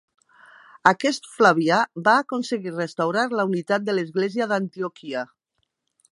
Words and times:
Aquest 0.91 1.27
Flavià 1.33 1.81
va 2.07 2.15
aconseguir 2.21 2.73
restaurar 2.77 3.25
la 3.41 3.45
unitat 3.51 3.85
de 3.91 3.95
l'església 3.97 4.49
d'Antioquia. 4.53 5.23